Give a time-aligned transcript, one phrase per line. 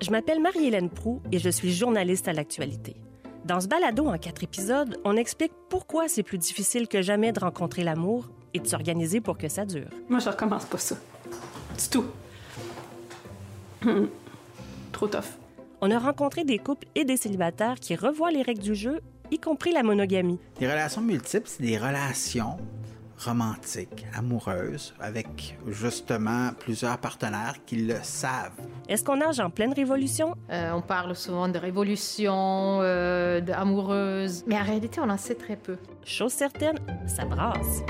[0.00, 2.96] Je m'appelle Marie-Hélène Prou et je suis journaliste à l'actualité.
[3.44, 7.40] Dans ce balado en quatre épisodes, on explique pourquoi c'est plus difficile que jamais de
[7.40, 9.88] rencontrer l'amour et de s'organiser pour que ça dure.
[10.08, 10.96] Moi, je recommence pas ça.
[11.78, 12.06] Du tout.
[14.92, 15.36] Trop tough.
[15.82, 19.38] On a rencontré des couples et des célibataires qui revoient les règles du jeu, y
[19.38, 20.38] compris la monogamie.
[20.60, 22.56] Les relations multiples, c'est des relations
[23.24, 28.52] romantiques, amoureuses, avec justement plusieurs partenaires qui le savent.
[28.88, 30.34] Est-ce qu'on nage en pleine révolution?
[30.50, 35.56] Euh, on parle souvent de révolution, euh, d'amoureuse, mais en réalité, on en sait très
[35.56, 35.76] peu.
[36.04, 37.82] Chose certaine, ça brasse.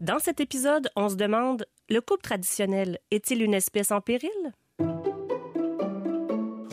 [0.00, 4.30] Dans cet épisode, on se demande, le couple traditionnel est-il une espèce en péril?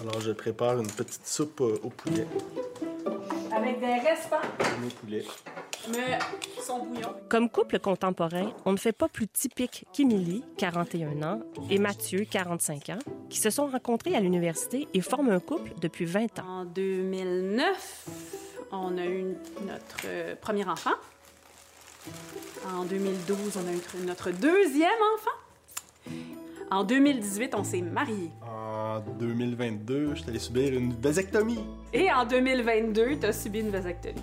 [0.02, 2.28] Alors, je prépare une petite soupe euh, au poulet.
[3.64, 4.42] Avec des restants,
[4.82, 5.26] Mes poulets.
[5.92, 6.20] mais
[6.62, 7.14] son bouillon.
[7.30, 11.40] Comme couple contemporain, on ne fait pas plus typique qu'Émilie, 41 ans,
[11.70, 13.00] et Mathieu, 45 ans,
[13.30, 16.48] qui se sont rencontrés à l'université et forment un couple depuis 20 ans.
[16.48, 18.06] En 2009,
[18.74, 20.92] on a eu notre euh, premier enfant.
[22.78, 26.12] En 2012, on a eu notre deuxième enfant.
[26.70, 28.32] En 2018, on s'est mariés.
[28.94, 31.58] En 2022, je suis allé subir une vasectomie.
[31.94, 34.22] Et en 2022, tu as subi une vasectomie.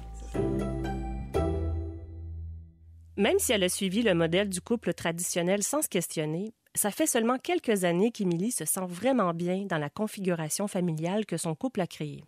[3.17, 7.07] Même si elle a suivi le modèle du couple traditionnel sans se questionner, ça fait
[7.07, 11.81] seulement quelques années qu'Émilie se sent vraiment bien dans la configuration familiale que son couple
[11.81, 12.23] a créée.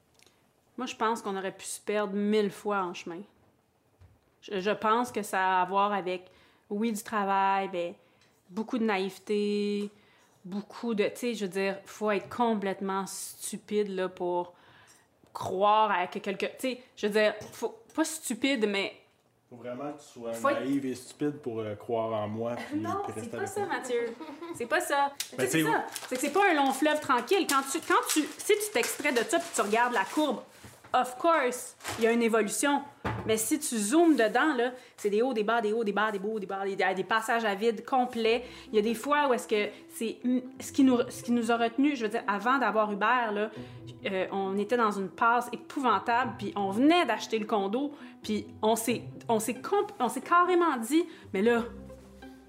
[0.76, 3.20] Moi, je pense qu'on aurait pu se perdre mille fois en chemin.
[4.40, 6.24] Je, je pense que ça a à voir avec,
[6.70, 7.94] oui, du travail, mais
[8.50, 9.92] beaucoup de naïveté,
[10.44, 11.04] beaucoup de.
[11.04, 14.54] Tu sais, je veux dire, faut être complètement stupide là, pour
[15.32, 16.48] croire à que quelqu'un.
[16.58, 18.94] Tu sais, je veux dire, faut, pas stupide, mais.
[19.50, 22.56] Faut vraiment que tu sois Faut être- naïve et stupide pour euh, croire en moi.
[22.70, 23.66] Puis, Non, c'est pas ça.
[23.66, 24.14] Mathieu.
[24.54, 25.12] C'est pas ça.
[25.36, 25.84] Ben, c'est ça.
[26.08, 27.46] C'est que c'est pas un long fleuve tranquille.
[27.48, 30.40] Quand tu, quand tu, si tu t'extrais de ça puis tu regardes la courbe,
[30.94, 32.82] of course, il y a une évolution.
[33.26, 36.10] Mais si tu zoomes dedans, là, c'est des hauts, des bas, des hauts, des bas,
[36.10, 38.44] des hauts, des bas, des, des passages à vide complets.
[38.72, 40.18] Il y a des fois où est-ce que c'est
[40.60, 43.50] ce qui nous, qui nous a retenu, je veux dire, avant d'avoir Uber, là,
[44.06, 48.76] euh, on était dans une passe épouvantable, puis on venait d'acheter le condo, puis on
[48.76, 49.56] s'est, on s'est,
[50.00, 51.62] on s'est carrément dit, mais là,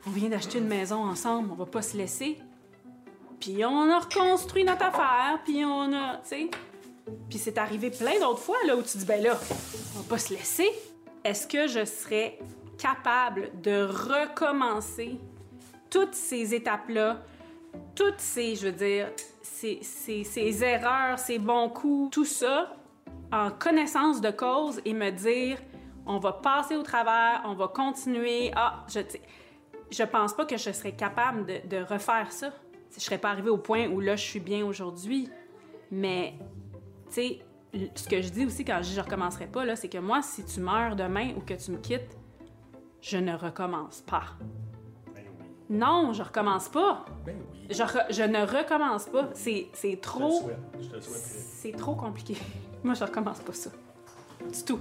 [0.07, 2.37] on vient d'acheter une maison ensemble, on va pas se laisser.
[3.39, 6.49] Puis on a reconstruit notre affaire, puis on a, tu sais.
[7.29, 9.39] Puis c'est arrivé plein d'autres fois là où tu dis ben là,
[9.95, 10.69] on va pas se laisser.
[11.23, 12.39] Est-ce que je serais
[12.77, 15.19] capable de recommencer
[15.89, 17.21] toutes ces étapes-là,
[17.95, 19.09] toutes ces, je veux dire,
[19.41, 22.75] ces, ces, ces erreurs, ces bons coups, tout ça,
[23.31, 25.57] en connaissance de cause et me dire,
[26.05, 28.51] on va passer au travers, on va continuer.
[28.55, 28.99] Ah, je,
[29.91, 32.51] je pense pas que je serais capable de, de refaire ça.
[32.95, 35.29] Je serais pas arrivée au point où là, je suis bien aujourd'hui.
[35.91, 36.33] Mais,
[37.13, 37.39] tu sais,
[37.95, 40.21] ce que je dis aussi quand je dis je recommencerai pas, là, c'est que moi,
[40.21, 42.17] si tu meurs demain ou que tu me quittes,
[43.01, 44.23] je ne recommence pas.
[45.13, 45.45] Ben oui.
[45.69, 47.05] Non, je recommence pas.
[47.25, 47.67] Ben oui.
[47.69, 49.29] Je, re- je ne recommence pas.
[49.33, 50.41] C'est c'est Je te le trop.
[50.41, 50.57] souhaite.
[50.81, 51.19] Je te le souhaiterais.
[51.39, 52.37] C'est trop compliqué.
[52.83, 53.69] Moi, je recommence pas ça.
[54.51, 54.79] Du tout.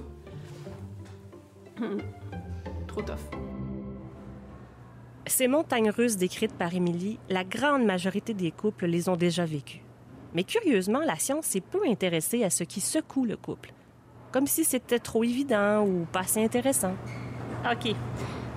[2.87, 3.15] Trop tough.
[5.25, 9.82] Ces montagnes russes décrites par Émilie, la grande majorité des couples les ont déjà vécues.
[10.33, 13.71] Mais curieusement, la science s'est peu intéressée à ce qui secoue le couple.
[14.31, 16.93] Comme si c'était trop évident ou pas assez intéressant.
[17.71, 17.93] OK.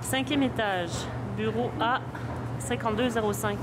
[0.01, 0.89] Cinquième étage.
[1.37, 2.01] Bureau A,
[2.59, 3.57] 5205.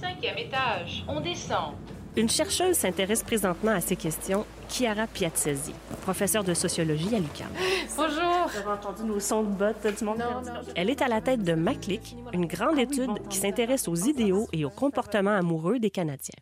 [0.00, 1.04] Cinquième étage.
[1.06, 1.74] On descend.
[2.14, 7.48] Une chercheuse s'intéresse présentement à ces questions, Chiara Piazzesi, professeure de sociologie à l'UQAM.
[7.96, 8.50] Bonjour!
[8.52, 10.18] J'avais entendu nos sons de bottes du monde.
[10.18, 10.48] Non, perdu.
[10.50, 10.72] non.
[10.74, 14.66] Elle est à la tête de MacLick, une grande étude qui s'intéresse aux idéaux et
[14.66, 16.34] aux comportements amoureux des Canadiens.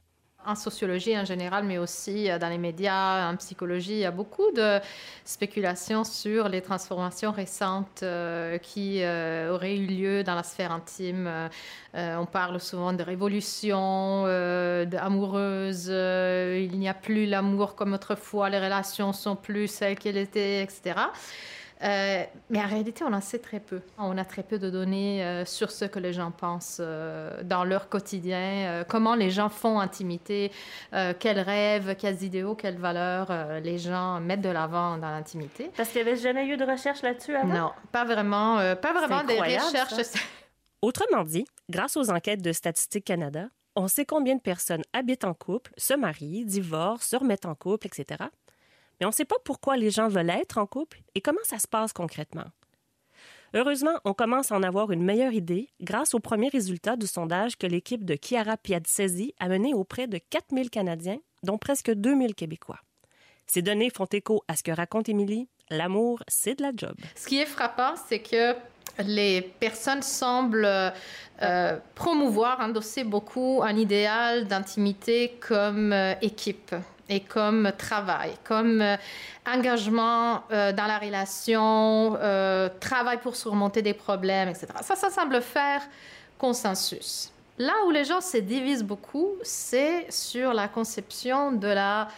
[0.46, 4.10] En sociologie en général, mais aussi euh, dans les médias, en psychologie, il y a
[4.10, 4.78] beaucoup de
[5.24, 11.28] spéculations sur les transformations récentes euh, qui euh, auraient eu lieu dans la sphère intime.
[11.94, 14.24] On parle souvent de révolution,
[14.86, 20.16] d'amoureuse, euh, il n'y a plus l'amour comme autrefois, les relations sont plus celles qu'elles
[20.16, 20.94] étaient, etc.
[21.82, 23.80] Euh, mais en réalité, on en sait très peu.
[23.96, 27.64] On a très peu de données euh, sur ce que les gens pensent euh, dans
[27.64, 30.52] leur quotidien, euh, comment les gens font intimité,
[30.92, 35.70] euh, quels rêves, quels idéaux, quelles valeurs euh, les gens mettent de l'avant dans l'intimité.
[35.76, 37.48] Parce qu'il n'y avait jamais eu de recherche là-dessus avant?
[37.48, 39.94] Non, pas vraiment, euh, pas vraiment des recherches.
[40.82, 45.32] Autrement dit, grâce aux enquêtes de Statistique Canada, on sait combien de personnes habitent en
[45.32, 48.24] couple, se marient, divorcent, se remettent en couple, etc.
[49.00, 51.58] Mais on ne sait pas pourquoi les gens veulent être en couple et comment ça
[51.58, 52.44] se passe concrètement.
[53.52, 57.56] Heureusement, on commence à en avoir une meilleure idée grâce aux premiers résultats du sondage
[57.56, 62.78] que l'équipe de Chiara Piazzesi a mené auprès de 4000 Canadiens, dont presque 2000 Québécois.
[63.48, 65.48] Ces données font écho à ce que raconte Émilie.
[65.70, 66.94] L'amour, c'est de la job.
[67.16, 68.54] Ce qui est frappant, c'est que
[69.04, 70.92] les personnes semblent
[71.42, 76.74] euh, promouvoir, endosser beaucoup un idéal d'intimité comme euh, équipe
[77.10, 78.96] et comme travail, comme euh,
[79.46, 84.68] engagement euh, dans la relation, euh, travail pour surmonter des problèmes, etc.
[84.80, 85.82] Ça, ça semble faire
[86.38, 87.32] consensus.
[87.58, 92.08] Là où les gens se divisent beaucoup, c'est sur la conception de la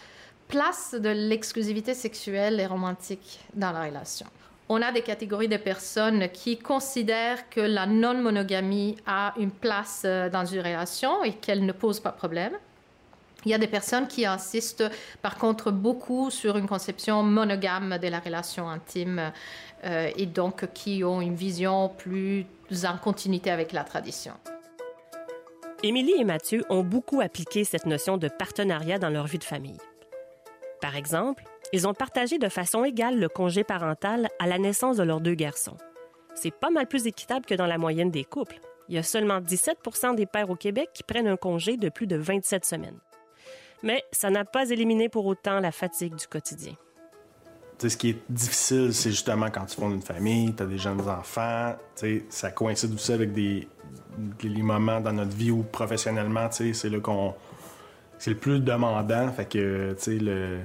[0.46, 4.26] place de l'exclusivité sexuelle et romantique dans la relation.
[4.68, 10.44] On a des catégories de personnes qui considèrent que la non-monogamie a une place dans
[10.44, 12.52] une relation et qu'elle ne pose pas problème.
[13.44, 14.84] Il y a des personnes qui insistent
[15.20, 19.32] par contre beaucoup sur une conception monogame de la relation intime
[19.84, 22.46] euh, et donc qui ont une vision plus
[22.84, 24.34] en continuité avec la tradition.
[25.82, 29.78] Émilie et Mathieu ont beaucoup appliqué cette notion de partenariat dans leur vie de famille.
[30.80, 31.42] Par exemple,
[31.72, 35.34] ils ont partagé de façon égale le congé parental à la naissance de leurs deux
[35.34, 35.76] garçons.
[36.36, 38.60] C'est pas mal plus équitable que dans la moyenne des couples.
[38.88, 42.06] Il y a seulement 17% des pères au Québec qui prennent un congé de plus
[42.06, 43.00] de 27 semaines.
[43.82, 46.74] Mais ça n'a pas éliminé pour autant la fatigue du quotidien.
[47.78, 51.00] Ce qui est difficile, c'est justement quand tu fondes une famille, tu as des jeunes
[51.00, 51.74] enfants,
[52.28, 53.66] ça coïncide aussi avec des,
[54.40, 57.34] des moments dans notre vie où professionnellement, c'est là qu'on.
[58.18, 60.60] C'est le plus demandant, fait que, le,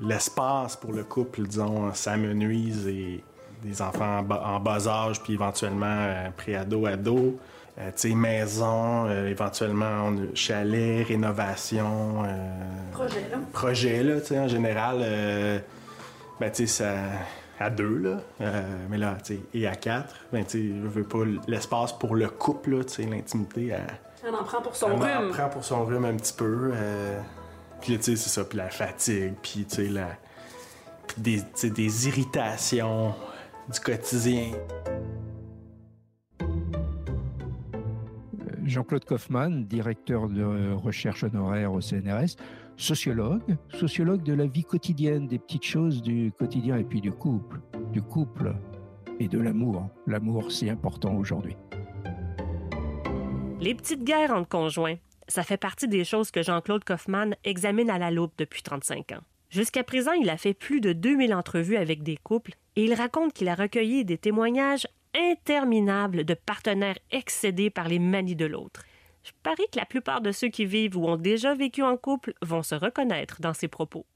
[0.00, 3.22] l'espace pour le couple, disons, s'amenuise et
[3.62, 7.38] des enfants en bas, âge, puis éventuellement euh, pré-ado, ado.
[7.78, 12.24] Euh, maison, euh, éventuellement on chalet, rénovation.
[12.24, 13.38] euh, Projet, là.
[13.52, 14.98] projet, là, tu sais, en général,
[16.40, 16.94] ben, tu sais, ça,
[17.58, 18.20] à deux, là,
[18.88, 22.16] mais là, tu sais, et à quatre, ben, tu sais, je veux pas l'espace pour
[22.16, 23.74] le couple, là, tu sais, l'intimité,
[24.28, 25.30] On en prend pour son elle m'en rhume.
[25.30, 26.72] prend pour son rhume un petit peu,
[27.80, 30.08] puis là, tu sais, c'est ça, puis la fatigue, puis, tu sais, la,
[31.06, 33.14] puis des, tu sais, des irritations
[33.68, 34.50] du quotidien.
[38.70, 42.36] Jean-Claude Kaufmann, directeur de recherche honoraire au CNRS,
[42.76, 47.60] sociologue, sociologue de la vie quotidienne, des petites choses du quotidien et puis du couple,
[47.92, 48.54] du couple
[49.18, 49.88] et de l'amour.
[50.06, 51.56] L'amour, si important aujourd'hui.
[53.60, 54.96] Les petites guerres entre conjoints,
[55.26, 59.22] ça fait partie des choses que Jean-Claude Kaufmann examine à la loupe depuis 35 ans.
[59.50, 63.32] Jusqu'à présent, il a fait plus de 2000 entrevues avec des couples et il raconte
[63.32, 68.84] qu'il a recueilli des témoignages interminables de partenaires excédés par les manies de l'autre.
[69.22, 72.32] Je parie que la plupart de ceux qui vivent ou ont déjà vécu en couple
[72.42, 74.06] vont se reconnaître dans ses propos.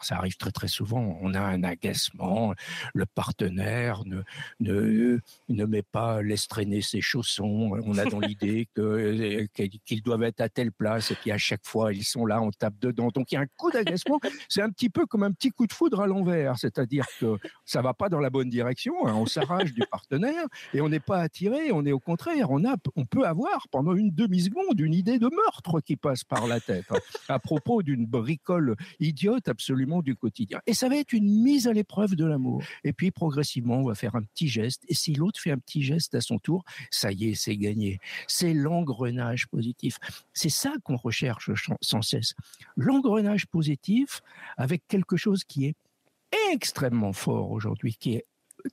[0.00, 1.18] Ça arrive très très souvent.
[1.20, 2.54] On a un agacement.
[2.94, 4.22] Le partenaire ne,
[4.60, 5.18] ne,
[5.48, 7.70] ne met pas, laisse traîner ses chaussons.
[7.84, 9.46] On a dans l'idée que,
[9.84, 12.50] qu'ils doivent être à telle place et puis à chaque fois ils sont là, on
[12.50, 13.08] tape dedans.
[13.08, 14.20] Donc il y a un coup d'agacement.
[14.48, 16.58] C'est un petit peu comme un petit coup de foudre à l'envers.
[16.58, 19.06] C'est-à-dire que ça va pas dans la bonne direction.
[19.06, 19.14] hein.
[19.14, 21.72] On s'arrache du partenaire et on n'est pas attiré.
[21.72, 22.50] On est au contraire.
[22.50, 26.46] On, a, on peut avoir pendant une demi-seconde une idée de meurtre qui passe par
[26.46, 26.98] la tête hein,
[27.28, 30.60] à propos d'une bricole idiote absolument du quotidien.
[30.66, 32.62] Et ça va être une mise à l'épreuve de l'amour.
[32.84, 34.84] Et puis progressivement, on va faire un petit geste.
[34.88, 37.98] Et si l'autre fait un petit geste à son tour, ça y est, c'est gagné.
[38.26, 39.98] C'est l'engrenage positif.
[40.32, 42.34] C'est ça qu'on recherche ch- sans cesse.
[42.76, 44.20] L'engrenage positif
[44.56, 45.74] avec quelque chose qui est
[46.52, 48.26] extrêmement fort aujourd'hui, qui est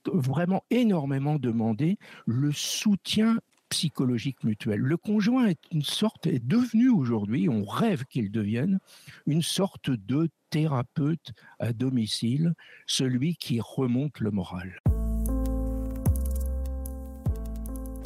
[0.06, 1.96] vraiment énormément demandé,
[2.26, 4.78] le soutien psychologique mutuel.
[4.80, 8.78] Le conjoint est une sorte, est devenu aujourd'hui, on rêve qu'il devienne,
[9.26, 12.54] une sorte de thérapeute à domicile,
[12.86, 14.80] celui qui remonte le moral.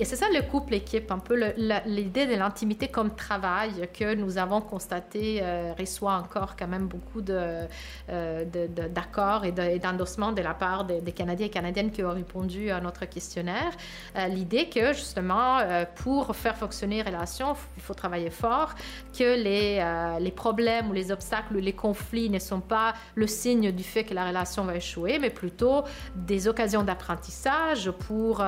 [0.00, 1.52] Et c'est ça le couple-équipe, un peu
[1.84, 7.20] l'idée de l'intimité comme travail que nous avons constaté euh, reçoit encore quand même beaucoup
[7.20, 7.66] de,
[8.08, 8.44] euh,
[8.94, 12.70] d'accords et, de- et d'endossements de la part des, Canadiens et Canadiennes qui ont répondu
[12.70, 13.72] à notre questionnaire.
[14.16, 18.74] Euh, l'idée que justement, euh, pour faire fonctionner les relations, il faut travailler fort,
[19.12, 19.84] que les,
[20.18, 24.04] les problèmes ou les obstacles ou les conflits ne sont pas le signe du fait
[24.04, 25.84] que la relation va échouer, mais plutôt
[26.16, 28.42] des occasions d'apprentissage pour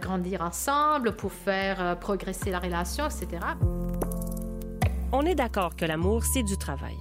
[0.00, 0.71] grandir ensemble,
[1.16, 3.40] pour faire euh, progresser la relation, etc.
[5.12, 6.96] On est d'accord que l'amour, c'est du travail.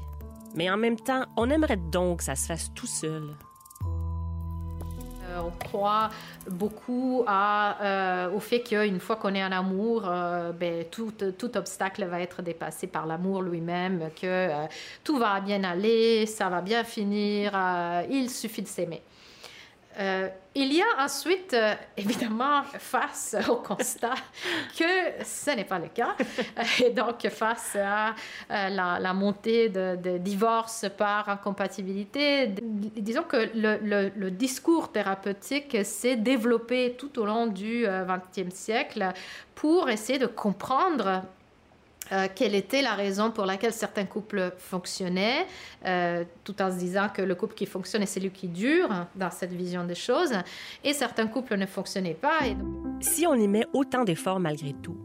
[0.56, 3.24] Mais en même temps, on aimerait donc que ça se fasse tout seul.
[5.32, 6.10] Euh, on croit
[6.50, 11.58] beaucoup à, euh, au fait qu'une fois qu'on est en amour, euh, ben, tout, tout
[11.58, 14.50] obstacle va être dépassé par l'amour lui-même, que
[15.04, 17.54] tout va bien aller, ça va bien finir,
[18.10, 19.02] il suffit de s'aimer.
[20.00, 24.14] Euh, il y a ensuite, euh, évidemment, face au constat
[24.78, 26.16] que ce n'est pas le cas,
[26.84, 28.10] et donc face à
[28.50, 37.20] euh, la, montée de, divorces par incompatibilité, disons que le discours thérapeutique s'est développé tout
[37.20, 39.10] au long du XXe siècle
[39.56, 41.24] pour essayer de comprendre
[42.12, 45.46] euh, quelle était la raison pour laquelle certains couples fonctionnaient,
[45.86, 49.32] euh, tout en se disant que le couple qui fonctionne est celui qui dure dans
[49.32, 50.34] cette vision des choses,
[50.84, 52.40] et certains couples ne fonctionnaient pas.
[53.00, 54.98] Si on y met autant d'efforts malgré tout,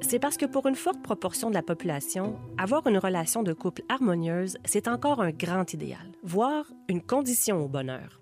[0.00, 3.82] c'est parce que pour une forte proportion de la population, avoir une relation de couple
[3.88, 8.20] harmonieuse, c'est encore un grand idéal, voire une condition au bonheur.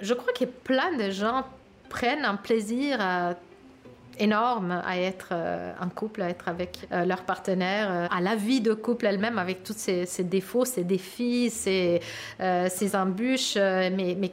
[0.00, 1.44] Je crois que plein de gens
[1.88, 3.34] prennent un plaisir à
[4.18, 8.36] énorme à être euh, en couple, à être avec euh, leur partenaire, euh, à la
[8.36, 12.00] vie de couple elle-même avec tous ses, défauts, ses défis, ses,
[12.94, 14.32] embûches, mais, mais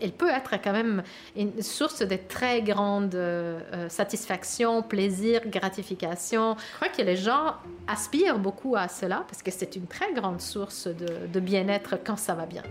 [0.00, 1.02] elle peut être quand même
[1.36, 3.16] une source de très grande
[3.88, 6.56] satisfaction, plaisir, gratification.
[6.58, 7.54] Je crois que les gens
[7.86, 12.34] aspirent beaucoup à cela parce que c'est une très grande source de bien-être quand ça
[12.34, 12.62] va bien.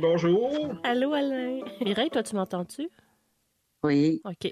[0.00, 0.74] Bonjour.
[0.82, 1.60] Allô, Alain.
[1.80, 2.88] Mireille, toi, tu m'entends-tu?
[3.82, 4.20] Oui.
[4.24, 4.50] OK.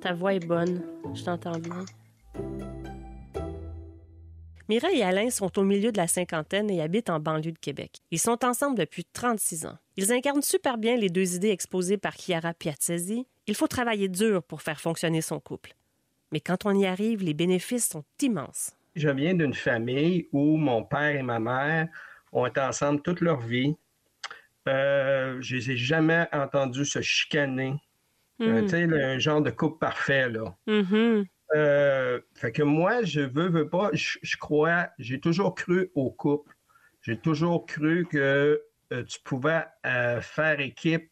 [0.00, 0.82] Ta voix est bonne.
[1.14, 1.84] Je t'entends bien.
[4.68, 8.00] Mireille et Alain sont au milieu de la cinquantaine et habitent en banlieue de Québec.
[8.10, 9.76] Ils sont ensemble depuis 36 ans.
[9.96, 13.26] Ils incarnent super bien les deux idées exposées par Chiara Piazzesi.
[13.46, 15.74] Il faut travailler dur pour faire fonctionner son couple.
[16.30, 18.72] Mais quand on y arrive, les bénéfices sont immenses.
[18.94, 21.88] Je viens d'une famille où mon père et ma mère
[22.32, 23.76] ont été ensemble toute leur vie.
[24.68, 27.74] Euh, je les ai jamais entendus se chicaner.
[28.40, 28.64] Euh, hmm.
[28.64, 30.56] tu sais, un genre de couple parfait, là.
[30.66, 31.26] Mm-hmm.
[31.54, 36.54] Euh, fait que moi, je veux, veux pas, je, crois, j'ai toujours cru au couple.
[37.02, 41.10] J'ai toujours cru que tu pouvais faire équipe.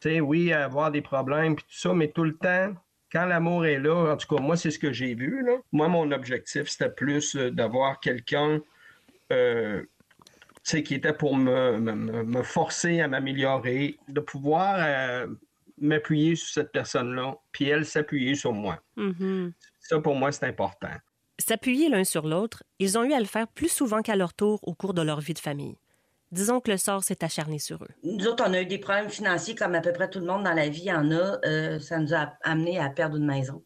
[0.00, 2.74] Tu sais, oui, avoir des problèmes, puis tout ça, mais tout le temps,
[3.10, 5.44] quand l'amour est là, en tout cas, moi, c'est ce que j'ai vu.
[5.44, 5.56] Là.
[5.72, 8.60] Moi, mon objectif, c'était plus d'avoir quelqu'un
[10.64, 15.26] qui était pour me, me, forcer à m'améliorer, de pouvoir euh,
[15.78, 18.80] m'appuyer sur cette personne-là, puis elle s'appuyer sur moi.
[18.96, 19.52] Mm-hmm.
[19.80, 20.92] Ça, pour moi, c'est important.
[21.38, 24.60] S'appuyer l'un sur l'autre, ils ont eu à le faire plus souvent qu'à leur tour
[24.62, 25.76] au cours de leur vie de famille.
[26.32, 27.88] Disons que le sort s'est acharné sur eux.
[28.02, 30.44] Nous autres, on a eu des problèmes financiers comme à peu près tout le monde
[30.44, 31.38] dans la vie en a.
[31.44, 33.62] Euh, ça nous a amené à perdre une maison.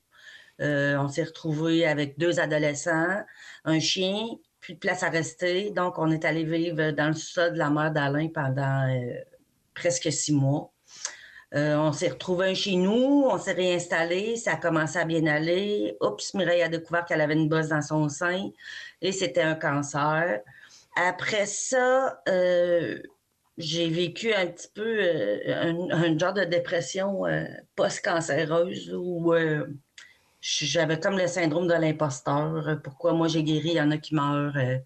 [0.60, 3.22] Euh, on s'est retrouvés avec deux adolescents,
[3.64, 4.26] un chien,
[4.74, 5.70] de place à rester.
[5.70, 9.14] Donc, on est allé vivre dans le sol de la mère d'Alain pendant euh,
[9.74, 10.72] presque six mois.
[11.54, 15.96] Euh, on s'est retrouvé chez nous, on s'est réinstallé, ça a commencé à bien aller.
[16.02, 18.50] Oups, Mireille a découvert qu'elle avait une bosse dans son sein
[19.00, 20.42] et c'était un cancer.
[20.94, 23.00] Après ça, euh,
[23.56, 25.00] j'ai vécu un petit peu
[25.46, 27.22] un, genre de dépression
[27.76, 29.32] post-cancéreuse où
[30.40, 32.80] j'avais comme le syndrome de l'imposteur.
[32.82, 34.56] Pourquoi moi j'ai guéri, il y en a qui meurent.
[34.56, 34.78] Euh.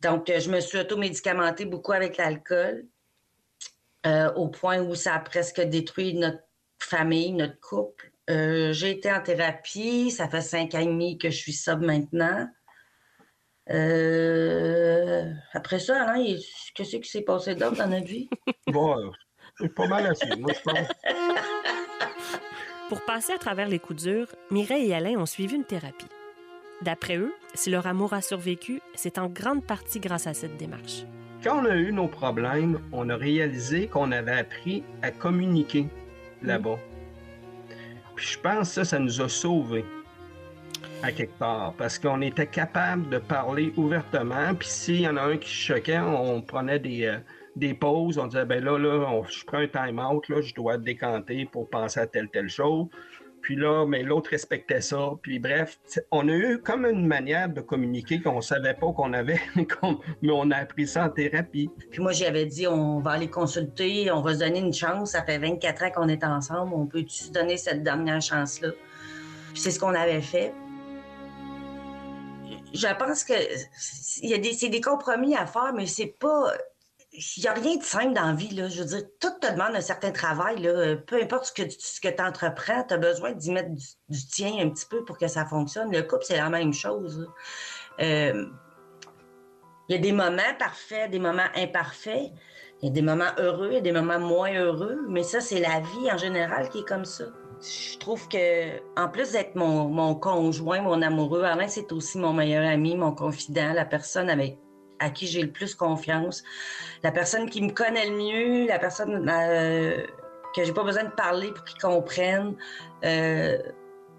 [0.00, 2.86] Donc, je me suis auto-médicamentée beaucoup avec l'alcool,
[4.06, 6.42] euh, au point où ça a presque détruit notre
[6.78, 8.12] famille, notre couple.
[8.28, 11.86] Euh, j'ai été en thérapie, ça fait cinq ans et demi que je suis sobre
[11.86, 12.48] maintenant.
[15.52, 16.36] après ça, Alain,
[16.74, 18.28] qu'est-ce qui s'est passé d'autre dans notre vie?
[18.66, 19.12] Bon,
[19.58, 20.36] c'est pas mal assez.
[20.36, 20.88] Moi, je pense.
[22.88, 26.06] Pour passer à travers les coups durs, Mireille et Alain ont suivi une thérapie.
[26.82, 31.04] D'après eux, si leur amour a survécu, c'est en grande partie grâce à cette démarche.
[31.42, 35.88] Quand on a eu nos problèmes, on a réalisé qu'on avait appris à communiquer
[36.42, 36.78] là-bas.
[38.14, 39.84] Puis je pense que ça, ça nous a sauvés
[41.02, 44.54] à quelque part, parce qu'on était capable de parler ouvertement.
[44.54, 47.18] Puis s'il y en a un qui choquait, on prenait des, euh,
[47.56, 51.48] des pauses, on disait, ben là, là, je prends un time-out, là, je dois décanter
[51.50, 52.86] pour penser à telle, telle chose.
[53.40, 55.12] Puis là, mais l'autre respectait ça.
[55.22, 55.78] Puis bref,
[56.10, 60.50] on a eu comme une manière de communiquer qu'on savait pas qu'on avait, mais on
[60.50, 61.70] a appris ça en thérapie.
[61.90, 65.12] Puis moi, j'avais dit, on va aller consulter, on va se donner une chance.
[65.12, 66.74] Ça fait 24 ans qu'on est ensemble.
[66.74, 68.70] On peut se donner cette dernière chance-là?
[69.52, 70.52] Puis c'est ce qu'on avait fait.
[72.74, 76.52] Je pense que a des, c'est des compromis à faire, mais c'est pas
[77.16, 78.54] il n'y a rien de simple dans la vie.
[78.54, 78.68] Là.
[78.68, 80.60] Je veux dire, tout te demande un certain travail.
[80.60, 80.96] Là.
[80.96, 84.68] Peu importe ce que, que tu entreprends, tu as besoin d'y mettre du, tien un
[84.70, 85.90] petit peu pour que ça fonctionne.
[85.92, 87.26] Le couple, c'est la même chose.
[88.00, 88.46] Euh,
[89.88, 92.32] il y a des moments parfaits, des moments imparfaits.
[92.82, 94.98] Il y a des moments heureux, il y a des moments moins heureux.
[95.08, 97.24] Mais ça, c'est la vie en général qui est comme ça.
[97.62, 102.34] Je trouve que, en plus d'être mon, mon conjoint, mon amoureux, Alain, c'est aussi mon
[102.34, 104.58] meilleur ami, mon confident, la personne avec
[104.98, 106.44] à qui j'ai le plus confiance,
[107.02, 110.06] la personne qui me connaît le mieux, la personne euh,
[110.54, 112.56] que j'ai pas besoin de parler pour qu'ils comprennent.
[113.04, 113.58] Euh,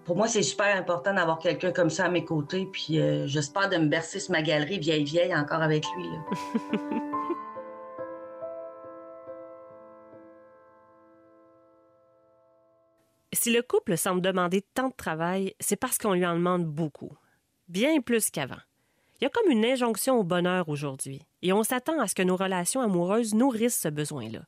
[0.04, 2.66] pour moi, c'est super important d'avoir quelqu'un comme ça à mes côtés.
[2.72, 6.08] Puis euh, j'espère de me bercer sur ma galerie vieille vieille encore avec lui.
[13.32, 17.16] si le couple semble demander tant de travail, c'est parce qu'on lui en demande beaucoup.
[17.68, 18.56] Bien plus qu'avant.
[19.20, 22.22] Il y a comme une injonction au bonheur aujourd'hui, et on s'attend à ce que
[22.22, 24.42] nos relations amoureuses nourrissent ce besoin-là.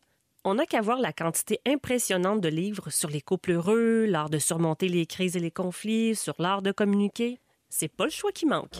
[0.44, 4.38] On n'a qu'à voir la quantité impressionnante de livres sur les couples heureux, l'art de
[4.38, 7.40] surmonter les crises et les conflits, sur l'art de communiquer.
[7.68, 8.76] C'est pas le choix qui manque.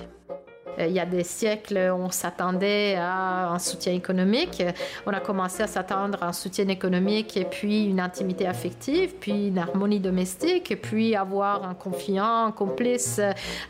[0.78, 4.62] Euh, il y a des siècles, on s'attendait à un soutien économique.
[5.06, 9.48] On a commencé à s'attendre à un soutien économique et puis une intimité affective, puis
[9.48, 13.20] une harmonie domestique, et puis avoir un confiant, un complice,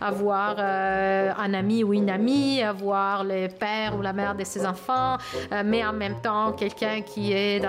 [0.00, 4.66] avoir euh, un ami ou une amie, avoir le père ou la mère de ses
[4.66, 5.16] enfants,
[5.52, 7.60] euh, mais en même temps quelqu'un qui est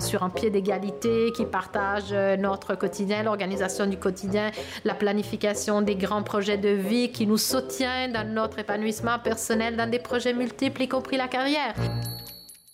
[0.00, 4.50] sur un pied d'égalité, qui partage notre quotidien, l'organisation du quotidien,
[4.84, 9.90] la planification des grands projets de vie, qui nous soutient dans notre épanouissement personnel dans
[9.90, 11.74] des projets multiples, y compris la carrière.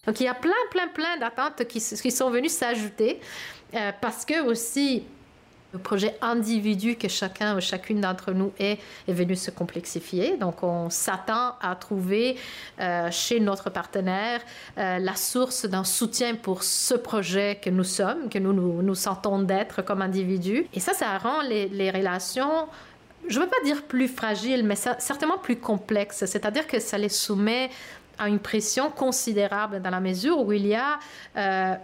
[0.06, 3.20] Donc il y a plein, plein, plein d'attentes qui, sont venues s'ajouter
[3.74, 5.04] euh, parce que aussi
[5.72, 10.36] le projet individu que chacun ou chacune d'entre nous est est venu se complexifier.
[10.36, 12.36] Donc, on s'attend à trouver
[12.80, 14.40] euh, chez notre partenaire
[14.78, 19.38] euh, la source d'un soutien pour ce projet que nous sommes, que nous nous, sentons
[19.40, 20.66] d'être comme individus.
[20.74, 22.66] Et ça, ça rend les relations
[23.28, 26.24] je ne veux pas dire plus fragile, mais certainement plus complexe.
[26.24, 27.70] C'est-à-dire que ça les soumet
[28.18, 30.98] à une pression considérable dans la mesure où il y a
[31.36, 31.74] euh,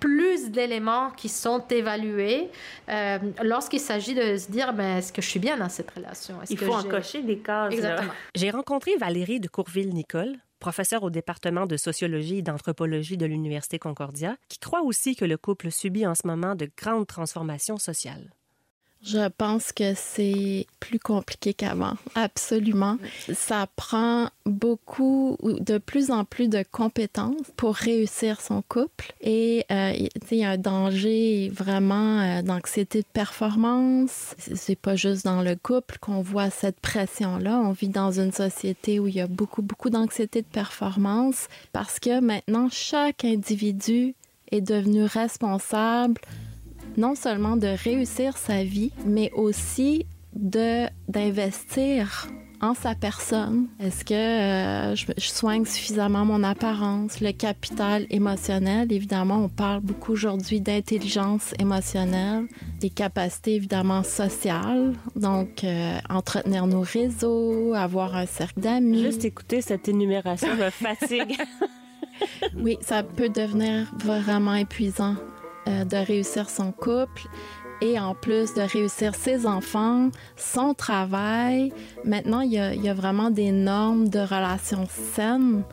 [0.00, 2.48] plus d'éléments qui sont évalués
[2.88, 6.36] euh, lorsqu'il s'agit de se dire ben, est-ce que je suis bien dans cette relation?
[6.48, 7.72] Il faut en cocher des cases.
[7.72, 8.12] Exactement.
[8.34, 14.36] J'ai rencontré Valérie de Courville-Nicole, professeure au département de sociologie et d'anthropologie de l'Université Concordia,
[14.48, 18.30] qui croit aussi que le couple subit en ce moment de grandes transformations sociales.
[19.04, 22.96] Je pense que c'est plus compliqué qu'avant, absolument.
[23.34, 29.12] Ça prend beaucoup, de plus en plus de compétences pour réussir son couple.
[29.20, 29.92] Et euh,
[30.30, 34.34] il y a un danger vraiment euh, d'anxiété de performance.
[34.38, 37.60] C'est pas juste dans le couple qu'on voit cette pression-là.
[37.62, 42.00] On vit dans une société où il y a beaucoup, beaucoup d'anxiété de performance parce
[42.00, 44.14] que maintenant, chaque individu
[44.50, 46.20] est devenu responsable
[46.96, 52.28] non seulement de réussir sa vie, mais aussi de d'investir
[52.64, 53.66] en sa personne.
[53.78, 58.90] Est-ce que euh, je, soigne suffisamment mon apparence, le capital émotionnel?
[58.90, 62.46] Évidemment, on parle beaucoup aujourd'hui d'intelligence émotionnelle,
[62.80, 69.02] des capacités évidemment sociales, donc euh, entretenir nos réseaux, avoir un cercle d'amis.
[69.02, 71.36] Juste écouter cette énumération me fatigue.
[72.56, 75.16] oui, ça peut devenir vraiment épuisant
[75.68, 77.28] euh, de réussir son couple
[77.80, 81.72] et en plus de réussir ses enfants, son travail.
[82.04, 85.64] Maintenant, il y a, vraiment des normes de relations saines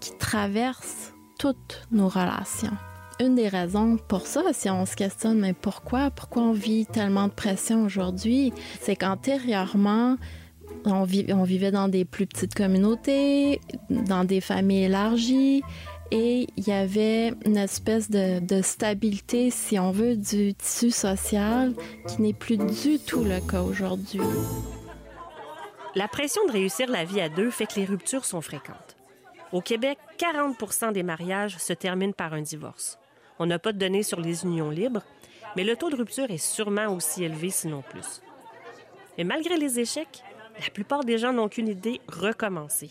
[0.00, 2.76] qui traversent toutes nos relations.
[3.20, 7.28] Une des raisons pour ça, si on se questionne, mais pourquoi, pourquoi on vit tellement
[7.28, 10.16] de pression aujourd'hui, c'est qu'antérieurement,
[10.84, 15.62] on, vivait dans des plus petites communautés, dans des familles élargies,
[16.10, 21.74] et il y avait une espèce de, stabilité, si on veut, du tissu social
[22.08, 24.20] qui n'est plus du tout le cas aujourd'hui.
[25.94, 28.96] La pression de réussir la vie à deux fait que les ruptures sont fréquentes.
[29.52, 32.98] Au Québec, 40 des mariages se terminent par un divorce.
[33.38, 35.02] On n'a pas de données sur les unions libres,
[35.56, 38.22] mais le taux de rupture est sûrement aussi élevé, sinon plus.
[39.18, 40.22] Et malgré les échecs,
[40.60, 42.90] la plupart des gens n'ont qu'une idée recommencer.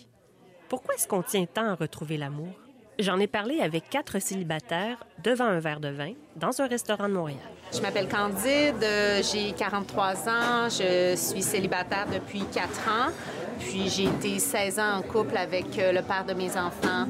[0.68, 2.65] Pourquoi est-ce qu'on tient tant à retrouver l'amour?
[2.98, 7.14] J'en ai parlé avec quatre célibataires devant un verre de vin dans un restaurant de
[7.14, 7.40] Montréal.
[7.74, 13.12] Je m'appelle Candide, euh, j'ai 43 ans, je suis célibataire depuis 4 ans.
[13.60, 17.08] Puis j'ai été 16 ans en couple avec euh, le père de mes enfants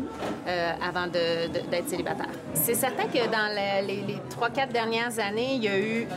[0.48, 2.30] euh, avant d'être célibataire.
[2.54, 3.54] C'est certain que dans
[3.86, 6.08] les, trois, 3-4 dernières années, il y a eu...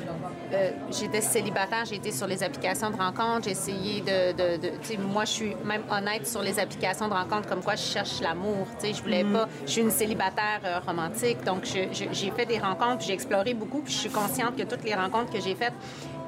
[0.91, 4.57] J'étais célibataire, j'ai été sur les applications de rencontres, j'ai essayé de...
[4.57, 8.21] de, moi, je suis même honnête sur les applications de rencontres, comme quoi je cherche
[8.21, 8.67] l'amour.
[8.83, 9.33] Je voulais mm-hmm.
[9.33, 9.49] pas...
[9.67, 13.99] Je suis une célibataire romantique, donc j'ai fait des rencontres, j'ai exploré beaucoup, puis je
[13.99, 15.75] suis consciente que toutes les rencontres que j'ai faites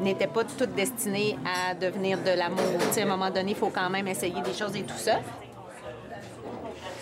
[0.01, 2.59] n'étaient pas toutes destinées à devenir de l'amour.
[2.97, 5.17] à un moment donné, il faut quand même essayer des choses et tout ça.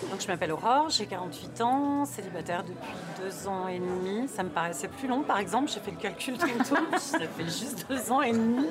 [0.09, 2.75] Donc, je m'appelle Aurore, j'ai 48 ans, célibataire depuis
[3.23, 4.27] deux ans et demi.
[4.27, 5.21] Ça me paraissait plus long.
[5.21, 6.81] Par exemple, j'ai fait le calcul tantôt.
[6.97, 8.67] ça fait juste deux ans et demi.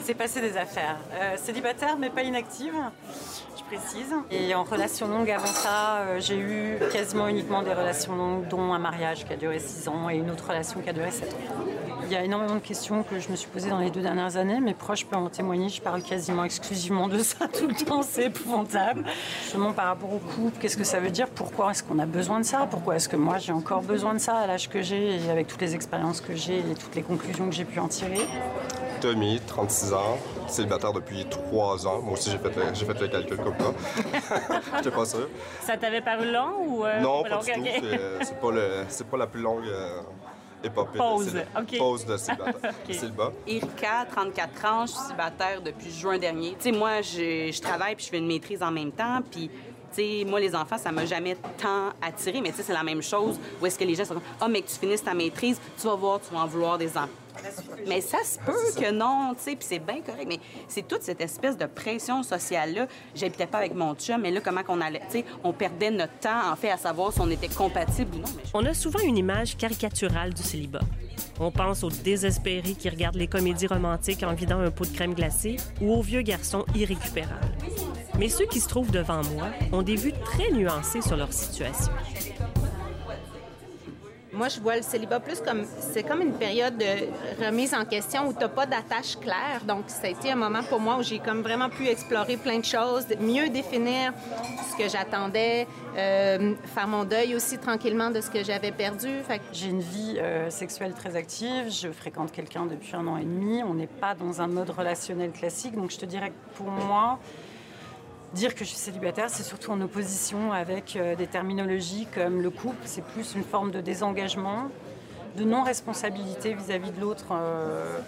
[0.00, 0.96] C'est passé des affaires.
[1.14, 2.74] Euh, célibataire, mais pas inactive,
[3.56, 4.14] je précise.
[4.30, 8.72] Et en relation longue avant ça, euh, j'ai eu quasiment uniquement des relations longues, dont
[8.72, 11.32] un mariage qui a duré six ans et une autre relation qui a duré sept
[11.32, 11.64] ans.
[12.06, 14.36] Il y a énormément de questions que je me suis posées dans les deux dernières
[14.36, 14.60] années.
[14.60, 15.70] Mes proches peuvent en témoigner.
[15.70, 18.02] Je parle quasiment exclusivement de ça tout le temps.
[18.02, 19.04] C'est épouvantable.
[19.42, 21.28] Justement, par rapport au couple, qu'est-ce que ça veut dire?
[21.30, 22.68] Pourquoi est-ce qu'on a besoin de ça?
[22.70, 25.48] Pourquoi est-ce que moi, j'ai encore besoin de ça à l'âge que j'ai et avec
[25.48, 28.26] toutes les expériences que j'ai et toutes les conclusions que j'ai pu en tirer
[29.02, 30.16] Tommy, 36 ans,
[30.48, 32.00] célibataire depuis 3 ans.
[32.00, 34.60] Moi aussi, j'ai fait, le, j'ai fait le calcul comme ça.
[34.78, 35.28] J'étais pas sûr.
[35.60, 36.86] Ça t'avait paru long ou...
[36.86, 37.60] Euh, non, pas, du tout.
[37.64, 39.66] C'est, c'est, pas le, c'est pas la plus longue...
[39.66, 40.00] Euh,
[40.96, 41.34] Pause.
[41.34, 41.76] De okay.
[41.76, 42.72] Pause de célibataire.
[42.88, 42.98] okay.
[43.46, 46.56] Erika, 34 ans, je suis célibataire depuis juin dernier.
[46.58, 49.20] Tu sais, moi, je, je travaille puis je fais une maîtrise en même temps.
[49.30, 49.50] Puis
[50.26, 53.38] moi, les enfants, ça m'a jamais tant attiré, mais tu sais, c'est la même chose.
[53.60, 55.94] Où est-ce que les gens sont ah, mais que tu finisses ta maîtrise, tu vas
[55.94, 57.23] voir, tu vas en vouloir des enfants.
[57.86, 60.26] Mais ça se peut que non, tu sais, puis c'est bien correct.
[60.28, 62.86] Mais c'est toute cette espèce de pression sociale-là.
[63.14, 66.18] J'habitais pas avec mon chum, mais là, comment qu'on allait, tu sais, on perdait notre
[66.18, 68.28] temps, en fait, à savoir si on était compatible ou non.
[68.54, 70.80] On a souvent une image caricaturale du célibat.
[71.40, 75.14] On pense aux désespérés qui regardent les comédies romantiques en vidant un pot de crème
[75.14, 77.56] glacée ou aux vieux garçons irrécupérables.
[78.18, 81.92] Mais ceux qui se trouvent devant moi ont des vues très nuancées sur leur situation.
[84.34, 88.26] Moi, je vois le célibat plus comme c'est comme une période de remise en question
[88.26, 89.62] où tu n'as pas d'attache claire.
[89.66, 92.58] Donc, ça a été un moment pour moi où j'ai comme vraiment pu explorer plein
[92.58, 94.12] de choses, mieux définir
[94.72, 99.08] ce que j'attendais, euh, faire mon deuil aussi tranquillement de ce que j'avais perdu.
[99.52, 101.70] J'ai une vie euh, sexuelle très active.
[101.70, 103.62] Je fréquente quelqu'un depuis un an et demi.
[103.62, 105.76] On n'est pas dans un mode relationnel classique.
[105.76, 107.20] Donc, je te dirais que pour moi,
[108.34, 112.50] Dire que je suis célibataire, c'est surtout en opposition avec euh, des terminologies comme le
[112.50, 114.70] couple, c'est plus une forme de désengagement,
[115.36, 117.98] de non-responsabilité vis-à-vis de l'autre, euh,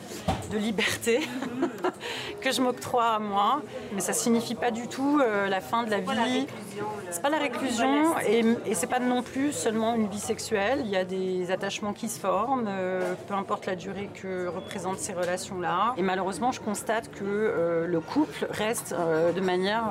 [0.52, 1.20] de liberté
[2.40, 3.62] que je m'octroie à moi.
[3.92, 6.46] Mais ça signifie pas du tout euh, la fin de la vie.
[7.10, 10.82] C'est pas la réclusion et, et c'est pas non plus seulement une vie sexuelle.
[10.84, 14.98] Il y a des attachements qui se forment, euh, peu importe la durée que représentent
[14.98, 15.94] ces relations-là.
[15.96, 19.84] Et malheureusement, je constate que le couple reste de manière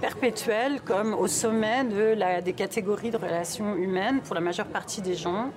[0.00, 5.02] perpétuelle comme au sommet de la, des catégories de relations humaines pour la majeure partie
[5.02, 5.50] des gens.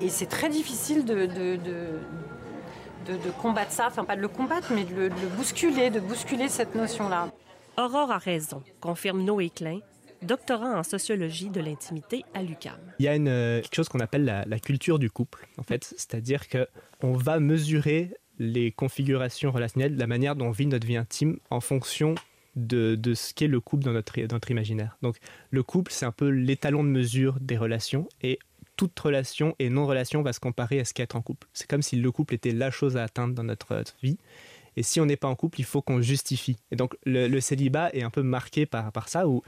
[0.00, 4.84] Et c'est très difficile de, de, de, combattre ça, enfin pas de le combattre, mais
[4.84, 7.32] de le, bousculer, de bousculer cette notion-là.
[7.76, 9.80] Aurore a raison, confirme Noé Klein,
[10.22, 12.78] doctorant en sociologie de l'intimité à l'UCAM.
[12.98, 15.62] Il y a une, euh, quelque chose qu'on appelle la, la, culture du couple, en
[15.62, 16.66] fait, c'est-à-dire que
[17.02, 21.60] on va mesurer les configurations relationnelles, la manière dont on vit notre vie intime en
[21.60, 22.14] fonction
[22.56, 24.96] de, de ce qu'est le couple dans notre, dans notre imaginaire.
[25.02, 25.16] Donc
[25.50, 28.38] le couple, c'est un peu l'étalon de mesure des relations et
[28.76, 31.48] toute relation et non-relation va se comparer à ce qu'est être en couple.
[31.52, 34.18] C'est comme si le couple était la chose à atteindre dans notre vie.
[34.76, 36.56] Et si on n'est pas en couple, il faut qu'on justifie.
[36.72, 39.42] Et donc le, célibat est un peu marqué par, par ça, où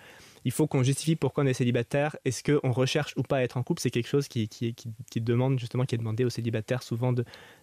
[0.44, 2.16] il faut qu'on justifie pourquoi on est célibataire.
[2.24, 3.80] Est-ce qu'on recherche ou pas à être en couple?
[3.80, 7.12] C'est quelque chose qui, qui, qui, demande justement, qui est demandé aux célibataires souvent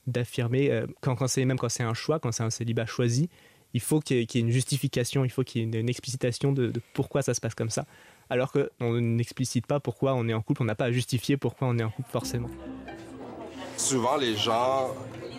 [0.05, 3.29] d'affirmer, euh, quand, quand même quand c'est un choix, quand c'est un célibat choisi,
[3.73, 6.73] il faut qu'il y, ait une justification, il faut qu'il y ait une, explicitation de,
[6.93, 7.85] pourquoi ça se passe comme ça
[8.29, 11.67] alors qu'on n'explicite pas pourquoi on est en couple, on n'a pas à justifier pourquoi
[11.67, 12.49] on est en couple forcément.
[13.77, 14.89] Souvent, les gens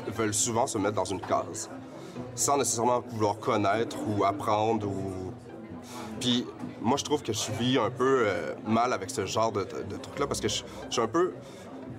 [0.08, 1.70] veulent souvent se mettre dans une case,
[2.34, 5.32] sans nécessairement vouloir connaître ou apprendre ou...
[6.20, 6.46] Puis
[6.80, 10.26] moi, je trouve que je vis un peu euh, mal avec ce genre de, truc-là
[10.26, 11.32] parce que je, suis un peu...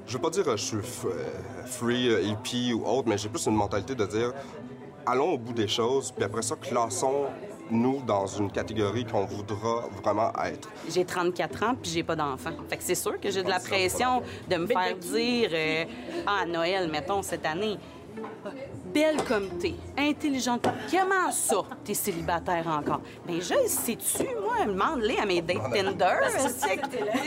[0.06, 3.30] Je veux pas dire que je suis euh, free, euh, hippie ou autre, mais j'ai
[3.30, 4.34] plus une mentalité de dire
[5.06, 7.26] allons au bout des choses, puis après ça, classons
[7.72, 10.70] nous, dans une catégorie qu'on voudra vraiment être.
[10.90, 12.52] J'ai 34 ans, puis j'ai pas d'enfant.
[12.70, 15.86] Fait que c'est sûr que j'ai de la pression de me faire dire euh,
[16.28, 17.78] Ah, à Noël, mettons, cette année,
[18.96, 20.66] belle comme t'es, intelligente.
[20.90, 23.02] Comment ça, t'es célibataire encore?
[23.28, 26.16] Ben, je sais-tu, moi, demande-les à mes dates Tinder.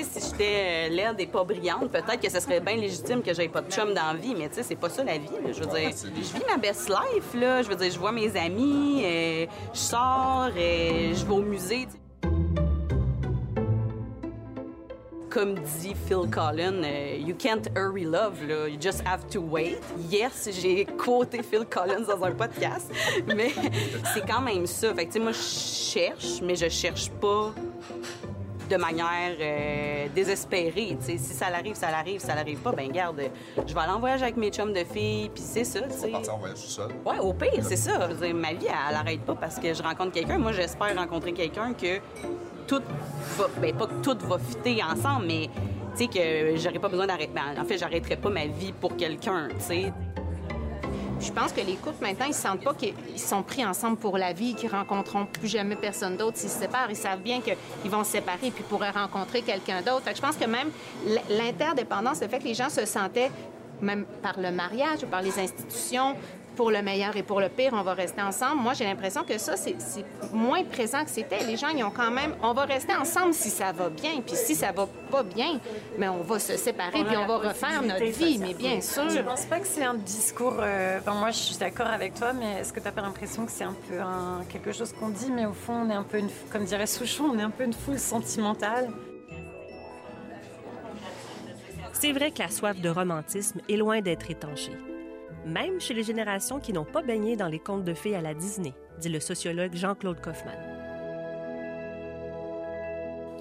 [0.02, 3.48] si j'étais euh, laide et pas brillante, peut-être que ce serait bien légitime que j'aie
[3.48, 5.28] pas de chum dans la vie, mais tu sais, c'est pas ça la vie.
[5.52, 7.62] Je veux dire, je vis ma best life, là.
[7.62, 11.86] Je veux dire, je vois mes amis, euh, je sors, euh, je vais au musée
[15.30, 18.68] comme dit Phil Collins, euh, you can't hurry love, là.
[18.68, 19.78] you just have to wait.
[20.10, 22.90] Yes, j'ai quoté Phil Collins dans un podcast,
[23.26, 23.50] mais
[24.14, 24.94] c'est quand même ça.
[24.94, 27.52] Fait que, moi, je cherche, mais je cherche pas
[28.68, 30.96] de manière euh, désespérée.
[31.00, 33.22] si ça l'arrive, ça l'arrive, ça l'arrive pas, ben garde,
[33.66, 35.80] je vais aller en voyage avec mes chums de filles, puis c'est ça.
[35.80, 36.90] Tu partir en voyage tout seul.
[37.04, 38.08] Ouais, au pire, c'est ça.
[38.34, 40.38] ma vie, elle, n'arrête pas parce que je rencontre quelqu'un.
[40.38, 41.98] Moi, j'espère rencontrer quelqu'un que
[42.68, 42.82] tout
[43.36, 45.50] va, ben pas que tout va fitter ensemble, mais
[45.96, 47.32] Tu sais, que j'aurais pas besoin d'arrêter.
[47.34, 49.92] Ben, en fait, j'arrêterais pas ma vie pour quelqu'un, tu sais.
[51.20, 54.32] Je pense que les couples, maintenant, ils sentent pas qu'ils sont pris ensemble pour la
[54.32, 56.90] vie, qu'ils rencontreront plus jamais personne d'autre s'ils se séparent.
[56.90, 60.04] Ils savent bien qu'ils vont se séparer puis pourraient rencontrer quelqu'un d'autre.
[60.14, 60.70] je pense que même
[61.28, 63.32] l'interdépendance, le fait que les gens se sentaient,
[63.80, 66.14] même par le mariage ou par les institutions,
[66.58, 68.60] pour le meilleur et pour le pire, on va rester ensemble.
[68.60, 69.76] Moi, j'ai l'impression que ça, c'est
[70.32, 71.44] moins présent que c'était.
[71.44, 74.34] Les gens, ils ont quand même, on va rester ensemble si ça va bien, puis
[74.34, 75.60] si ça va pas bien,
[75.98, 79.08] mais on va se séparer, puis on va refaire notre vie, mais bien sûr.
[79.08, 80.56] Je pense pas que c'est un discours.
[80.58, 83.52] Euh, moi, je suis d'accord avec toi, mais est-ce que tu n'as pas l'impression que
[83.52, 84.42] c'est un peu un...
[84.48, 86.30] quelque chose qu'on dit, mais au fond, on est un peu, une...
[86.50, 88.90] comme dirait Souchon, on est un peu une foule sentimentale?
[91.92, 94.76] C'est vrai que la soif de romantisme est loin d'être étanchée
[95.46, 98.34] même chez les générations qui n'ont pas baigné dans les contes de fées à la
[98.34, 100.77] Disney, dit le sociologue Jean-Claude Kaufmann.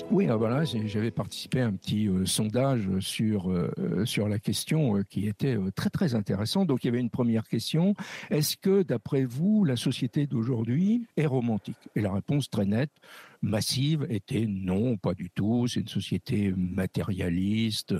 [0.09, 4.95] Oui, ah, voilà, j'avais participé à un petit euh, sondage sur, euh, sur la question
[4.95, 6.63] euh, qui était très très intéressant.
[6.63, 7.93] Donc il y avait une première question,
[8.29, 11.89] est-ce que d'après vous, la société d'aujourd'hui est romantique?
[11.95, 12.93] Et la réponse très nette,
[13.41, 17.93] massive, était non, pas du tout, c'est une société matérialiste,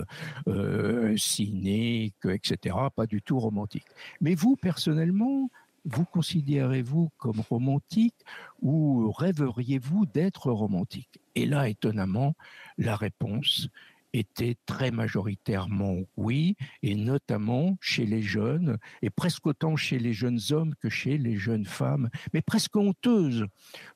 [1.16, 3.86] cynique, etc., pas du tout romantique.
[4.22, 5.50] Mais vous, personnellement,
[5.90, 8.14] vous considérez-vous comme romantique
[8.60, 11.20] ou rêveriez-vous d'être romantique?
[11.34, 12.34] Et là, étonnamment,
[12.76, 13.68] la réponse
[14.12, 20.40] était très majoritairement oui, et notamment chez les jeunes, et presque autant chez les jeunes
[20.50, 23.46] hommes que chez les jeunes femmes, mais presque honteuse.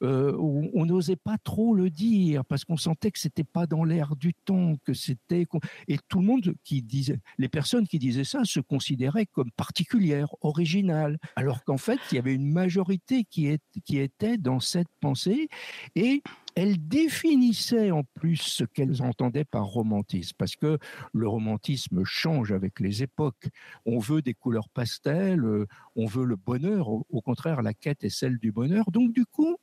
[0.03, 4.17] Euh, on n'osait pas trop le dire parce qu'on sentait que c'était pas dans l'air
[4.17, 5.47] du temps, que c'était
[5.89, 10.35] et tout le monde qui disait, les personnes qui disaient ça se considéraient comme particulières,
[10.41, 15.49] originales, alors qu'en fait il y avait une majorité qui, qui était dans cette pensée
[15.95, 16.23] et
[16.55, 20.79] elle définissait en plus ce qu'elles entendaient par romantisme, parce que
[21.13, 23.49] le romantisme change avec les époques.
[23.87, 28.11] On veut des couleurs pastel, euh, on veut le bonheur, au contraire, la quête est
[28.11, 28.91] celle du bonheur.
[28.91, 29.57] Donc du coup,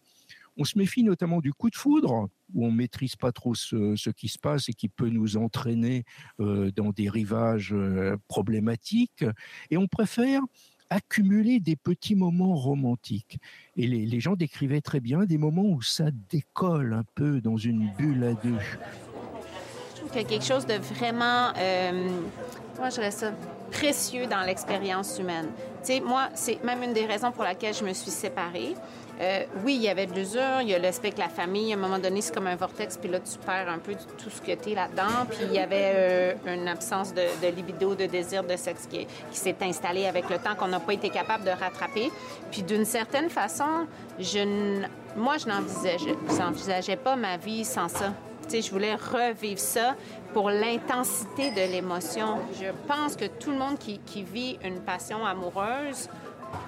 [0.58, 4.28] on se méfie notamment du coup de foudre, où on maîtrise pas trop ce, qui
[4.28, 6.04] se passe et qui peut nous entraîner
[6.40, 9.24] euh, dans des rivages euh, problématiques,
[9.72, 10.42] et on préfère
[10.90, 13.40] accumuler des petits moments romantiques.
[13.76, 17.90] Et les, gens décrivaient très bien des moments où ça décolle un peu dans une
[17.98, 18.58] bulle à deux.
[18.60, 22.10] Je trouve qu'il y a quelque chose de vraiment, euh,
[22.78, 23.34] moi je dirais ça,
[23.72, 25.48] précieux dans l'expérience humaine.
[25.82, 28.76] Tu sais, moi, c'est même une des raisons pour laquelle je me suis séparée.
[29.22, 31.76] Euh, oui, il y avait de l'usure, il y a l'aspect que la famille, à
[31.76, 34.40] un moment donné, c'est comme un vortex, puis là, tu perds un peu tout ce
[34.40, 35.26] que tu es là-dedans.
[35.30, 39.58] Puis il y avait euh, une absence de, libido, de désir de sexe qui, s'est
[39.62, 42.12] installé avec le temps, qu'on n'a pas été capable de rattraper.
[42.50, 43.88] Puis d'une certaine façon,
[44.20, 44.86] je,
[45.18, 48.14] moi, je n'envisageais pas ma vie sans ça.
[48.44, 49.96] Tu sais, je voulais revivre ça
[50.34, 52.38] pour l'intensité de l'émotion.
[52.60, 56.10] Je pense que tout le monde qui vit une passion amoureuse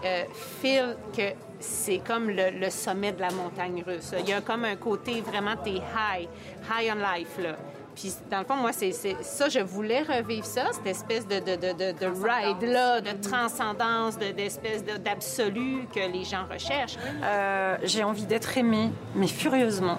[0.05, 0.23] euh,
[0.61, 4.13] feel que c'est comme le, sommet de la montagne russe.
[4.19, 6.27] Il y a comme un côté vraiment, t'es high,
[6.69, 7.55] high on life, là.
[7.95, 11.55] Puis, dans le fond, moi, c'est ça, je voulais revivre ça, cette espèce de, de,
[11.55, 16.97] de, de ride-là, de transcendance, d'espèce d'absolu que les gens recherchent.
[17.23, 19.97] Euh, j'ai envie d'être aimée, mais furieusement.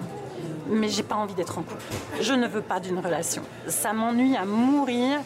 [0.67, 1.83] Mais j'ai pas envie d'être en couple.
[2.19, 3.43] Je ne veux pas d'une relation.
[3.67, 5.19] Ça m'ennuie à mourir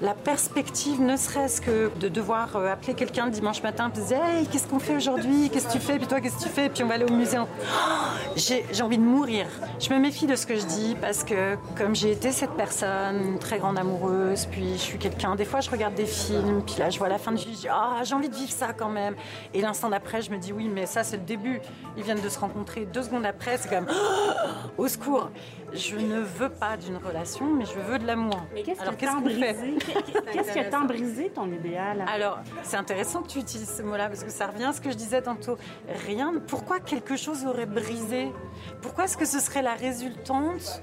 [0.00, 4.24] la perspective, ne serait-ce que de devoir euh, appeler quelqu'un le dimanche matin et dire
[4.24, 5.50] Hey, qu'est-ce qu'on fait aujourd'hui?
[5.50, 5.98] Qu'est-ce que tu fais?
[5.98, 6.68] Puis toi, qu'est-ce que tu fais?
[6.68, 7.38] Puis on va aller au musée.
[7.38, 7.46] Oh,
[8.36, 9.46] j'ai envie de mourir.
[9.80, 13.20] Je me méfie de ce que je dis parce que, comme j'ai été cette personne,
[13.24, 15.34] une très grande amoureuse, puis je suis quelqu'un.
[15.34, 17.60] Des fois, je regarde des films, puis là, je vois la fin de vie, je
[17.60, 19.16] dis Ah, j'ai envie de vivre ça quand même.
[19.52, 21.60] Et l'instant d'après, je me dis Oui, mais ça, c'est le début.
[21.96, 22.86] Ils viennent de se rencontrer.
[22.86, 25.28] Deux secondes après, c'est comme oh, Au secours
[25.72, 28.40] je ne veux pas d'une relation, mais je veux de l'amour.
[28.54, 28.80] Mais qu'est-ce?
[30.32, 32.04] Qu'est-ce qui a brisé ton idéal?
[32.12, 34.90] Alors, c'est intéressant que tu utilises ce mot-là, parce que ça revient à ce que
[34.90, 35.56] je disais tantôt.
[36.06, 36.34] Rien.
[36.46, 38.32] Pourquoi quelque chose aurait brisé?
[38.82, 40.82] Pourquoi est-ce que ce serait la résultante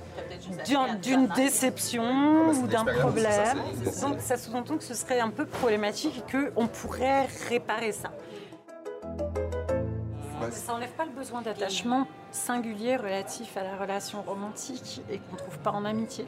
[1.02, 3.58] d'une déception ou d'un problème?
[4.02, 8.12] Donc, ça sous-entend que ce serait un peu problématique et qu'on pourrait réparer ça.
[10.51, 15.38] Ça n'enlève pas le besoin d'attachement singulier relatif à la relation romantique et qu'on ne
[15.38, 16.25] trouve pas en amitié.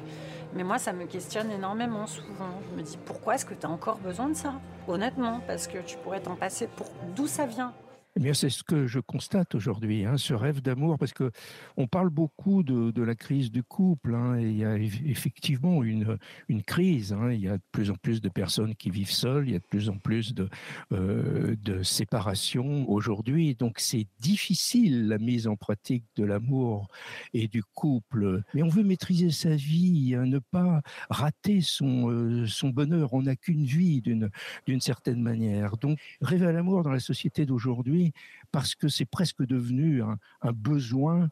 [0.53, 2.49] Mais moi, ça me questionne énormément souvent.
[2.71, 4.53] Je me dis, pourquoi est-ce que tu as encore besoin de ça?
[4.87, 7.73] Honnêtement, parce que tu pourrais t'en passer pour d'où ça vient.
[8.17, 11.29] Eh bien, c'est ce que je constate aujourd'hui, hein, ce rêve d'amour, parce que
[11.77, 16.63] on parle beaucoup de, la crise du couple, hein, il y a effectivement une, une
[16.63, 17.13] crise.
[17.13, 19.55] Hein, il y a de plus en plus de personnes qui vivent seules, il y
[19.55, 20.49] a de plus en plus de,
[20.93, 26.87] euh, de séparations aujourd'hui, donc c'est difficile la mise en pratique de l'amour
[27.35, 28.41] et du couple.
[28.55, 33.13] Mais on veut maîtriser sa vie, ne pas rater son, euh, son bonheur.
[33.13, 35.77] On n'a qu'une vie d'une certaine manière.
[35.77, 38.06] Donc, rêver à l'amour dans la société d'aujourd'hui
[38.51, 40.17] parce que c'est presque devenu un,
[40.53, 41.29] besoin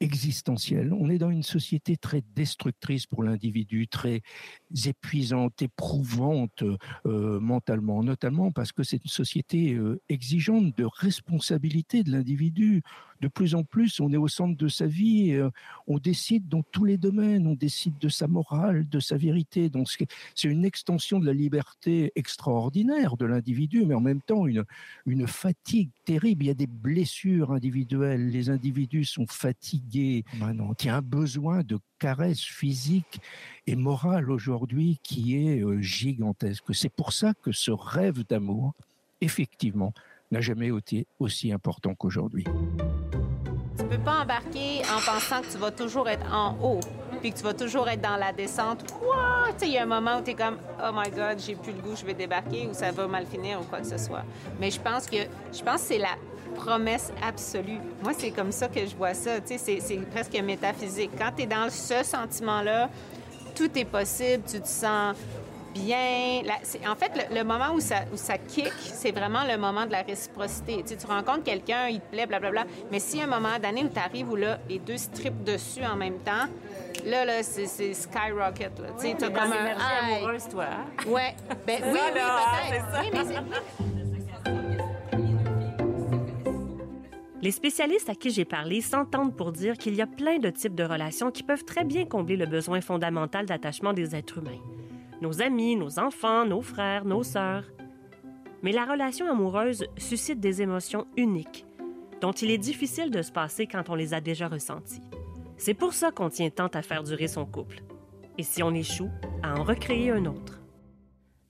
[0.00, 0.92] existentielle.
[0.92, 4.22] On est dans une société très destructrice pour l'individu, très
[4.86, 6.62] épuisante, éprouvante
[7.06, 12.82] euh, mentalement, notamment parce que c'est une société euh, exigeante de responsabilité de l'individu.
[13.20, 15.50] De plus en plus, on est au centre de sa vie, et, euh,
[15.86, 19.68] on décide dans tous les domaines, on décide de sa morale, de sa vérité.
[19.68, 19.88] Donc
[20.34, 24.64] c'est une extension de la liberté extraordinaire de l'individu, mais en même temps une,
[25.06, 26.44] une fatigue terrible.
[26.44, 30.74] Il y a des blessures individuelles, les individus sont fatigués maintenant.
[30.80, 33.20] Il y a un besoin de caresse physique
[33.66, 36.74] et morale aujourd'hui qui est euh, gigantesque.
[36.74, 38.74] C'est pour ça que ce rêve d'amour,
[39.20, 39.92] effectivement,
[40.30, 42.44] n'a jamais été aussi important qu'aujourd'hui.
[43.78, 46.80] Tu peux pas embarquer en pensant que tu vas toujours être en haut,
[47.20, 48.84] puis que tu vas toujours être dans la descente.
[49.62, 51.80] Il y a un moment où tu es comme oh my god, j'ai plus le
[51.80, 54.24] goût, je vais débarquer ou ça va mal finir ou quoi que ce soit.
[54.60, 55.16] Mais je pense que
[55.52, 56.16] je pense c'est la
[56.54, 57.78] promesse absolue.
[58.02, 59.38] Moi, c'est comme ça que je vois ça.
[59.44, 61.10] C'est presque métaphysique.
[61.16, 62.90] Quand tu es dans ce sentiment-là,
[63.54, 65.16] tout est possible, tu te sens
[65.78, 66.42] bien.
[66.88, 70.02] en fait, le, moment où ça, où ça kick, c'est vraiment le moment de la
[70.02, 70.82] réciprocité.
[70.82, 72.64] Tu, sais, tu rencontres quelqu'un, il te plaît, blablabla.
[72.90, 75.44] Mais si y a un moment donné où tu arrives où là, les deux strippent
[75.44, 76.46] dessus en même temps,
[77.04, 78.78] là, là c'est skyrocket.
[78.78, 78.88] Là.
[78.98, 80.16] Tu sais, as comme un...
[80.16, 80.66] amoureuse, toi.
[81.06, 81.34] Ouais.
[81.66, 82.20] Ben, oui, oui,
[82.70, 82.86] peut-être.
[83.00, 83.78] Oui, mais
[87.40, 90.74] Les spécialistes à qui j'ai parlé s'entendent pour dire qu'il y a plein de types
[90.74, 94.58] de relations qui peuvent très bien combler le besoin fondamental d'attachement des êtres humains.
[95.20, 97.64] Nos amis, nos enfants, nos frères, nos sœurs.
[98.62, 101.66] Mais la relation amoureuse suscite des émotions uniques,
[102.20, 105.02] dont il est difficile de se passer quand on les a déjà ressenties.
[105.56, 107.82] C'est pour ça qu'on tient tant à faire durer son couple.
[108.38, 109.10] Et si on échoue,
[109.42, 110.60] à en recréer un autre.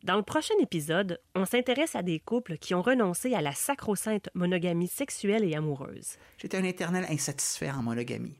[0.05, 4.31] Dans le prochain épisode, on s'intéresse à des couples qui ont renoncé à la sacro-sainte
[4.33, 6.17] monogamie sexuelle et amoureuse.
[6.39, 8.39] J'étais un éternel insatisfait en monogamie.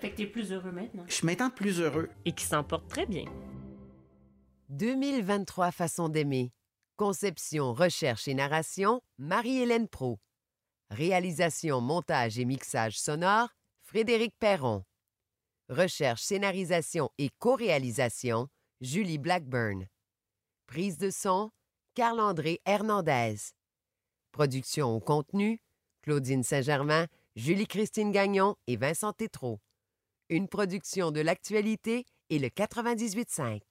[0.00, 1.04] Fait que t'es plus heureux maintenant.
[1.06, 2.10] Je suis maintenant plus heureux.
[2.24, 3.24] Et qui s'en porte très bien.
[4.70, 6.52] 2023 façons d'aimer.
[6.98, 10.20] Conception, recherche et narration, Marie-Hélène Pro.
[10.90, 13.48] Réalisation, montage et mixage sonore,
[13.80, 14.84] Frédéric Perron.
[15.70, 18.48] Recherche, scénarisation et co-réalisation,
[18.82, 19.86] Julie Blackburn.
[20.66, 21.50] Prise de son,
[21.94, 23.36] Carl-André Hernandez.
[24.32, 25.62] Production au contenu,
[26.02, 29.60] Claudine Saint-Germain, Julie-Christine Gagnon et Vincent Tétrault.
[30.28, 33.62] Une production de l'actualité et le 98.5.